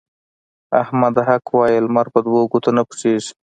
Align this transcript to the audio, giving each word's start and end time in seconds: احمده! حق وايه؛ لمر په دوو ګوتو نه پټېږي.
احمده! 0.81 1.21
حق 1.29 1.45
وايه؛ 1.57 1.79
لمر 1.85 2.05
په 2.13 2.19
دوو 2.25 2.49
ګوتو 2.51 2.69
نه 2.77 2.83
پټېږي. 2.89 3.31